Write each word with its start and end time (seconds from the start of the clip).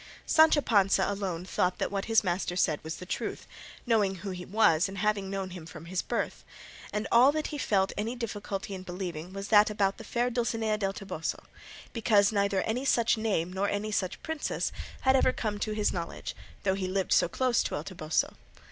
Sancho 0.25 0.61
Panza 0.61 1.05
alone 1.07 1.45
thought 1.45 1.77
that 1.77 1.91
what 1.91 2.05
his 2.05 2.23
master 2.23 2.55
said 2.55 2.83
was 2.83 2.95
the 2.95 3.05
truth, 3.05 3.45
knowing 3.85 4.15
who 4.15 4.31
he 4.31 4.45
was 4.45 4.89
and 4.89 4.97
having 4.97 5.29
known 5.29 5.51
him 5.51 5.67
from 5.67 5.85
his 5.85 6.01
birth; 6.01 6.43
and 6.91 7.07
all 7.11 7.31
that 7.31 7.45
he 7.53 7.59
felt 7.59 7.91
any 7.95 8.15
difficulty 8.15 8.73
in 8.73 8.81
believing 8.81 9.31
was 9.31 9.49
that 9.49 9.69
about 9.69 9.97
the 9.99 10.03
fair 10.03 10.31
Dulcinea 10.31 10.79
del 10.79 10.93
Toboso, 10.93 11.43
because 11.93 12.31
neither 12.31 12.63
any 12.63 12.83
such 12.83 13.15
name 13.15 13.53
nor 13.53 13.69
any 13.69 13.91
such 13.91 14.23
princess 14.23 14.71
had 15.01 15.15
ever 15.15 15.31
come 15.31 15.59
to 15.59 15.73
his 15.73 15.93
knowledge 15.93 16.35
though 16.63 16.73
he 16.73 16.87
lived 16.87 17.13
so 17.13 17.27
close 17.29 17.61
to 17.61 17.75
El 17.75 17.83
Toboso. 17.83 18.33